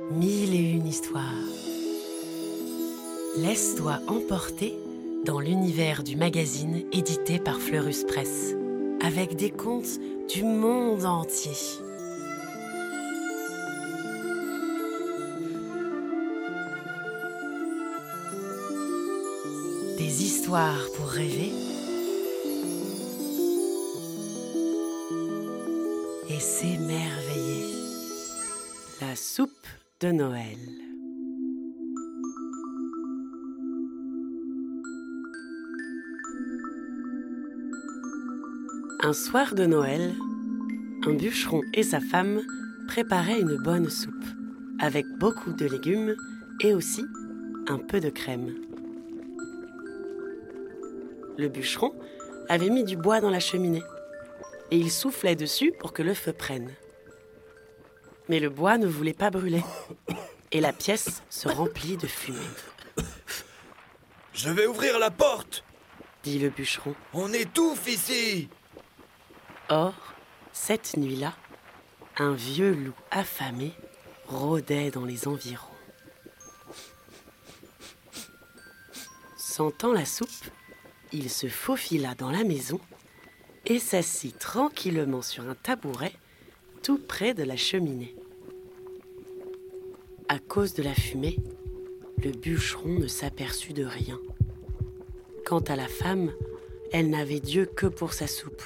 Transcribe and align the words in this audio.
Mille 0.00 0.54
et 0.54 0.72
une 0.72 0.88
histoires. 0.88 1.22
Laisse-toi 3.36 4.00
emporter 4.08 4.76
dans 5.24 5.38
l'univers 5.38 6.02
du 6.02 6.16
magazine 6.16 6.84
édité 6.90 7.38
par 7.38 7.60
Fleurus 7.60 8.02
Press, 8.02 8.56
avec 9.00 9.36
des 9.36 9.50
contes 9.50 10.00
du 10.28 10.42
monde 10.42 11.04
entier. 11.04 11.52
Des 19.96 20.24
histoires 20.24 20.88
pour 20.96 21.06
rêver 21.06 21.52
et 26.28 26.40
s'émerveiller. 26.40 27.74
La 29.00 29.14
soupe 29.14 29.50
de 30.00 30.10
Noël. 30.10 30.58
Un 39.00 39.12
soir 39.12 39.54
de 39.54 39.64
Noël, 39.66 40.14
un 41.06 41.14
bûcheron 41.14 41.60
et 41.74 41.84
sa 41.84 42.00
femme 42.00 42.42
préparaient 42.88 43.40
une 43.40 43.56
bonne 43.56 43.88
soupe, 43.88 44.12
avec 44.80 45.06
beaucoup 45.20 45.52
de 45.52 45.66
légumes 45.66 46.16
et 46.60 46.74
aussi 46.74 47.04
un 47.68 47.78
peu 47.78 48.00
de 48.00 48.10
crème. 48.10 48.52
Le 51.38 51.48
bûcheron 51.48 51.94
avait 52.48 52.70
mis 52.70 52.82
du 52.82 52.96
bois 52.96 53.20
dans 53.20 53.30
la 53.30 53.40
cheminée 53.40 53.82
et 54.72 54.76
il 54.76 54.90
soufflait 54.90 55.36
dessus 55.36 55.72
pour 55.78 55.92
que 55.92 56.02
le 56.02 56.14
feu 56.14 56.32
prenne. 56.32 56.72
Mais 58.28 58.40
le 58.40 58.48
bois 58.48 58.78
ne 58.78 58.86
voulait 58.86 59.12
pas 59.12 59.30
brûler 59.30 59.62
et 60.50 60.60
la 60.60 60.72
pièce 60.72 61.22
se 61.28 61.48
remplit 61.48 61.96
de 61.96 62.06
fumée. 62.06 62.38
Je 64.32 64.50
vais 64.50 64.66
ouvrir 64.66 64.98
la 64.98 65.10
porte 65.10 65.64
dit 66.24 66.38
le 66.38 66.48
bûcheron. 66.48 66.94
On 67.12 67.32
étouffe 67.32 67.86
ici 67.86 68.48
Or, 69.68 69.94
cette 70.52 70.96
nuit-là, 70.96 71.34
un 72.16 72.32
vieux 72.32 72.72
loup 72.72 72.94
affamé 73.10 73.72
rôdait 74.26 74.90
dans 74.90 75.04
les 75.04 75.28
environs. 75.28 75.68
Sentant 79.36 79.92
la 79.92 80.04
soupe, 80.04 80.28
il 81.12 81.30
se 81.30 81.46
faufila 81.46 82.14
dans 82.14 82.30
la 82.30 82.42
maison 82.42 82.80
et 83.66 83.78
s'assit 83.78 84.38
tranquillement 84.38 85.22
sur 85.22 85.48
un 85.48 85.54
tabouret 85.54 86.14
tout 86.84 86.98
près 86.98 87.32
de 87.32 87.42
la 87.42 87.56
cheminée. 87.56 88.14
À 90.28 90.38
cause 90.38 90.74
de 90.74 90.82
la 90.82 90.94
fumée, 90.94 91.38
le 92.22 92.30
bûcheron 92.30 92.98
ne 92.98 93.06
s'aperçut 93.06 93.72
de 93.72 93.84
rien. 93.84 94.20
Quant 95.46 95.60
à 95.60 95.76
la 95.76 95.88
femme, 95.88 96.30
elle 96.92 97.08
n'avait 97.08 97.40
Dieu 97.40 97.64
que 97.64 97.86
pour 97.86 98.12
sa 98.12 98.26
soupe. 98.26 98.62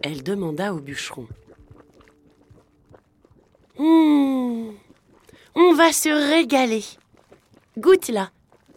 Elle 0.00 0.22
demanda 0.22 0.72
au 0.72 0.80
bûcheron. 0.80 1.28
Hum, 3.76 4.74
on 5.54 5.74
va 5.74 5.92
se 5.92 6.08
régaler. 6.08 6.84
Goûte-la 7.76 8.32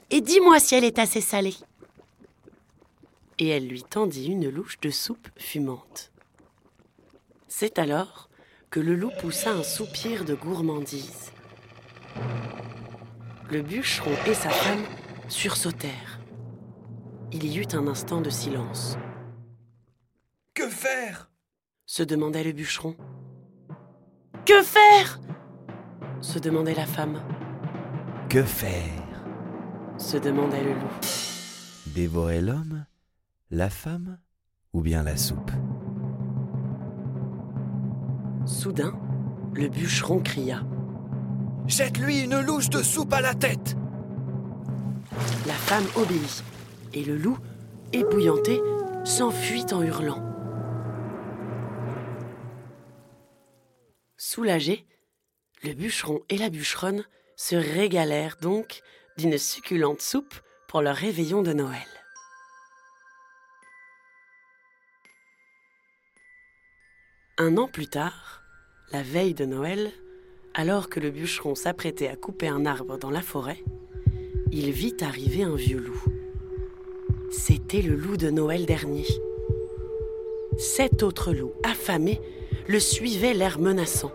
et 0.10 0.20
dis-moi 0.20 0.60
si 0.60 0.76
elle 0.76 0.84
est 0.84 1.00
assez 1.00 1.22
salée. 1.22 1.56
Et 3.40 3.48
elle 3.48 3.68
lui 3.68 3.84
tendit 3.84 4.28
une 4.28 4.50
louche 4.50 4.82
de 4.82 4.90
soupe 4.90 5.30
fumante. 5.38 6.11
C'est 7.54 7.80
alors 7.80 8.30
que 8.70 8.80
le 8.80 8.96
loup 8.96 9.12
poussa 9.20 9.52
un 9.52 9.62
soupir 9.62 10.24
de 10.24 10.34
gourmandise. 10.34 11.34
Le 13.50 13.62
bûcheron 13.62 14.14
et 14.26 14.34
sa 14.34 14.50
femme 14.50 14.86
sursautèrent. 15.28 16.22
Il 17.34 17.46
y 17.46 17.60
eut 17.60 17.68
un 17.74 17.88
instant 17.88 18.22
de 18.22 18.30
silence. 18.30 18.98
Que 20.54 20.70
faire? 20.70 21.30
se 21.86 22.04
demandait 22.04 22.46
le 22.46 22.54
bûcheron. 22.54 22.96
Que 24.46 24.64
faire? 24.64 25.20
se 26.22 26.40
demandait 26.40 26.74
la 26.74 26.86
femme. 26.86 27.22
Que 28.30 28.44
faire? 28.44 29.26
se 29.98 30.16
demandait 30.16 30.64
le 30.64 30.74
loup. 30.74 31.00
Dévorer 31.88 32.40
l'homme, 32.40 32.86
la 33.52 33.70
femme 33.70 34.20
ou 34.72 34.82
bien 34.82 35.04
la 35.04 35.18
soupe? 35.18 35.52
Soudain, 38.62 38.94
le 39.56 39.70
bûcheron 39.70 40.20
cria. 40.20 40.62
Jette-lui 41.66 42.20
une 42.20 42.40
louche 42.42 42.70
de 42.70 42.84
soupe 42.84 43.12
à 43.12 43.20
la 43.20 43.34
tête 43.34 43.76
La 45.48 45.56
femme 45.56 45.88
obéit, 45.96 46.44
et 46.94 47.04
le 47.04 47.18
loup, 47.18 47.40
ébouillanté, 47.92 48.62
s'enfuit 49.04 49.66
en 49.72 49.82
hurlant. 49.82 50.22
Soulagés, 54.18 54.86
le 55.64 55.74
bûcheron 55.74 56.22
et 56.30 56.38
la 56.38 56.52
bûcheronne 56.52 57.04
se 57.38 57.56
régalèrent 57.56 58.38
donc 58.44 58.82
d'une 59.18 59.40
succulente 59.40 60.02
soupe 60.02 60.36
pour 60.68 60.84
leur 60.84 60.96
réveillon 60.96 61.42
de 61.42 61.54
Noël. 61.54 61.80
Un 67.40 67.58
an 67.58 67.68
plus 67.68 67.88
tard, 67.88 68.41
la 68.92 69.02
veille 69.02 69.34
de 69.34 69.46
Noël, 69.46 69.92
alors 70.54 70.90
que 70.90 71.00
le 71.00 71.12
bûcheron 71.12 71.56
s'apprêtait 71.56 72.10
à 72.10 72.16
couper 72.16 72.48
un 72.48 72.66
arbre 72.66 72.98
dans 72.98 73.10
la 73.10 73.22
forêt, 73.22 73.64
il 74.52 74.72
vit 74.72 74.98
arriver 75.02 75.44
un 75.44 75.56
vieux 75.56 75.80
loup. 75.80 76.04
C'était 77.32 77.82
le 77.82 77.96
loup 77.96 78.18
de 78.18 78.30
Noël 78.30 78.66
dernier. 78.66 79.06
Sept 80.58 81.04
autres 81.04 81.34
loups, 81.34 81.54
affamés, 81.64 82.20
le 82.68 82.80
suivaient 82.80 83.34
l'air 83.34 83.60
menaçant. 83.60 84.12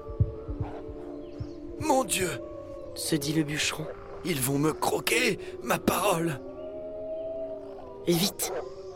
Mon 1.81 2.05
Dieu 2.05 2.29
Se 2.95 3.17
dit 3.17 3.33
le 3.33 3.43
bûcheron. 3.43 3.87
Ils 4.25 4.41
vont 4.41 4.59
me 4.59 4.73
croquer, 4.73 5.39
ma 5.63 5.79
parole 5.79 6.41
Et 8.07 8.13
vite, 8.13 8.53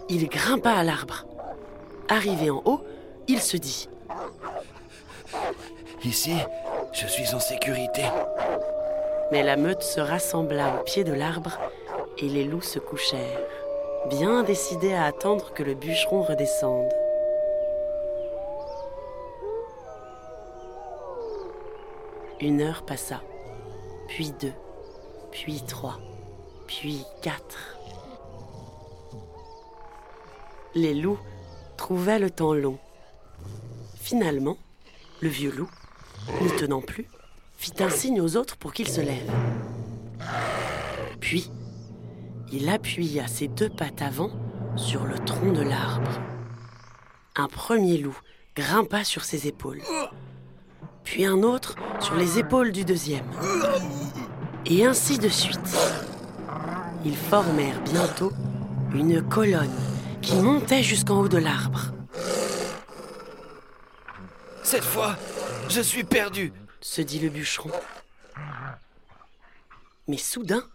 il 0.08 0.28
grimpa 0.28 0.72
à 0.72 0.82
l'arbre. 0.82 1.26
Arrivé 2.08 2.50
en 2.50 2.62
haut, 2.64 2.80
il 3.28 3.40
se 3.40 3.56
dit 3.56 3.88
Ici, 6.04 6.34
je 6.92 7.06
suis 7.06 7.34
en 7.34 7.40
sécurité. 7.40 8.04
Mais 9.30 9.42
la 9.42 9.56
meute 9.56 9.82
se 9.82 10.00
rassembla 10.00 10.76
au 10.76 10.84
pied 10.84 11.04
de 11.04 11.12
l'arbre 11.12 11.58
et 12.16 12.26
les 12.26 12.44
loups 12.44 12.62
se 12.62 12.78
couchèrent, 12.78 13.40
bien 14.08 14.42
décidés 14.42 14.94
à 14.94 15.04
attendre 15.04 15.52
que 15.52 15.62
le 15.62 15.74
bûcheron 15.74 16.22
redescende. 16.22 16.88
Une 22.40 22.62
heure 22.62 22.82
passa, 22.86 23.20
puis 24.08 24.32
deux, 24.40 24.54
puis 25.30 25.60
trois, 25.68 25.98
puis 26.66 27.04
quatre. 27.20 27.78
Les 30.74 30.94
loups 30.94 31.20
trouvaient 31.76 32.18
le 32.18 32.30
temps 32.30 32.54
long. 32.54 32.78
Finalement, 33.96 34.56
le 35.20 35.28
vieux 35.28 35.50
loup, 35.50 35.68
n'y 36.40 36.50
tenant 36.56 36.80
plus, 36.80 37.06
fit 37.56 37.72
un 37.80 37.90
signe 37.90 38.20
aux 38.20 38.36
autres 38.36 38.56
pour 38.56 38.72
qu'ils 38.72 38.88
se 38.88 39.00
lèvent. 39.00 39.32
Puis, 41.20 41.50
il 42.52 42.68
appuya 42.68 43.26
ses 43.26 43.48
deux 43.48 43.68
pattes 43.68 44.02
avant 44.02 44.30
sur 44.76 45.04
le 45.04 45.18
tronc 45.18 45.52
de 45.52 45.62
l'arbre. 45.62 46.10
Un 47.36 47.46
premier 47.46 47.98
loup 47.98 48.16
grimpa 48.56 49.04
sur 49.04 49.24
ses 49.24 49.46
épaules, 49.46 49.80
puis 51.04 51.24
un 51.24 51.42
autre 51.42 51.76
sur 52.00 52.14
les 52.16 52.38
épaules 52.38 52.72
du 52.72 52.84
deuxième, 52.84 53.26
et 54.66 54.84
ainsi 54.84 55.18
de 55.18 55.28
suite. 55.28 55.76
Ils 57.04 57.16
formèrent 57.16 57.80
bientôt 57.82 58.32
une 58.94 59.22
colonne 59.22 59.70
qui 60.20 60.36
montait 60.36 60.82
jusqu'en 60.82 61.20
haut 61.20 61.28
de 61.28 61.38
l'arbre. 61.38 61.92
Cette 64.62 64.84
fois, 64.84 65.16
je 65.70 65.80
suis 65.80 66.02
perdu 66.02 66.52
se 66.80 67.00
dit 67.00 67.20
le 67.20 67.28
bûcheron. 67.28 67.70
Mais 70.08 70.16
soudain, 70.16 70.68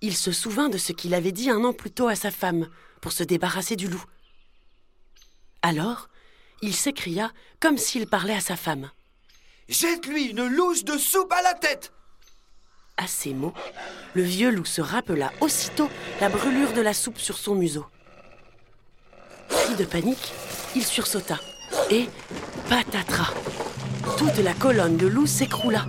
il 0.00 0.16
se 0.16 0.32
souvint 0.32 0.70
de 0.70 0.78
ce 0.78 0.92
qu'il 0.92 1.14
avait 1.14 1.32
dit 1.32 1.50
un 1.50 1.62
an 1.64 1.72
plus 1.74 1.90
tôt 1.90 2.08
à 2.08 2.14
sa 2.14 2.30
femme 2.30 2.68
pour 3.02 3.12
se 3.12 3.22
débarrasser 3.22 3.76
du 3.76 3.88
loup. 3.88 4.02
Alors, 5.60 6.08
il 6.62 6.74
s'écria 6.74 7.30
comme 7.60 7.76
s'il 7.76 8.06
parlait 8.06 8.34
à 8.34 8.40
sa 8.40 8.56
femme. 8.56 8.90
Jette-lui 9.68 10.24
une 10.24 10.46
louche 10.46 10.84
de 10.84 10.96
soupe 10.96 11.32
à 11.32 11.42
la 11.42 11.54
tête 11.54 11.92
À 12.96 13.06
ces 13.06 13.34
mots, 13.34 13.54
le 14.14 14.22
vieux 14.22 14.50
loup 14.50 14.64
se 14.64 14.80
rappela 14.80 15.30
aussitôt 15.40 15.90
la 16.20 16.30
brûlure 16.30 16.72
de 16.72 16.80
la 16.80 16.94
soupe 16.94 17.18
sur 17.18 17.36
son 17.36 17.54
museau. 17.54 17.86
Pris 19.48 19.74
de 19.76 19.84
panique, 19.84 20.32
il 20.74 20.84
sursauta 20.84 21.38
et 21.90 22.08
patatras 22.68 23.34
toute 24.18 24.38
la 24.38 24.52
colonne 24.52 24.96
de 24.96 25.06
loups 25.06 25.26
s'écroula. 25.26 25.86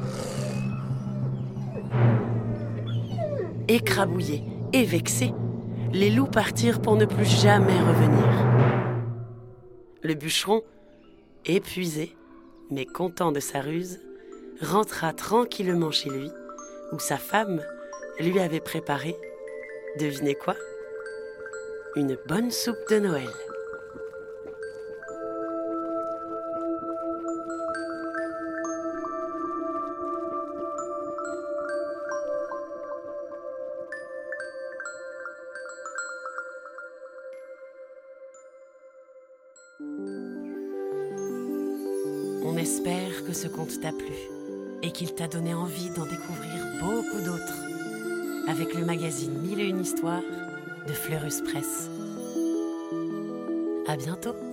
Écrabouillés 3.68 4.44
et 4.71 4.83
vexés, 4.83 5.33
les 5.92 6.12
loups 6.12 6.27
partirent 6.27 6.80
pour 6.81 6.95
ne 6.95 7.06
plus 7.06 7.25
jamais 7.25 7.80
revenir. 7.80 8.27
Le 10.04 10.13
bûcheron, 10.13 10.62
épuisé, 11.45 12.15
mais 12.69 12.86
content 12.86 13.31
de 13.31 13.39
sa 13.39 13.62
ruse, 13.62 14.00
rentra 14.62 15.12
tranquillement 15.13 15.92
chez 15.92 16.09
lui, 16.09 16.30
où 16.92 17.00
sa 17.00 17.18
femme 17.18 17.62
lui 18.19 18.39
avait 18.39 18.59
préparé, 18.59 19.16
devinez 20.00 20.36
quoi 20.36 20.56
Une 21.95 22.18
bonne 22.27 22.51
soupe 22.51 22.89
de 22.89 23.00
Noël. 23.00 23.30
On 42.45 42.57
espère 42.57 43.23
que 43.25 43.33
ce 43.33 43.47
conte 43.47 43.79
t'a 43.81 43.91
plu 43.91 44.13
et 44.83 44.91
qu'il 44.91 45.13
t'a 45.15 45.27
donné 45.27 45.53
envie 45.53 45.89
d'en 45.89 46.05
découvrir 46.05 46.65
beaucoup 46.79 47.21
d'autres 47.25 47.63
avec 48.47 48.73
le 48.73 48.85
magazine 48.85 49.33
Mille 49.41 49.59
et 49.59 49.67
une 49.67 49.81
histoires 49.81 50.21
de 50.87 50.93
Fleurus 50.93 51.41
Press. 51.41 51.89
À 53.87 53.95
bientôt! 53.95 54.52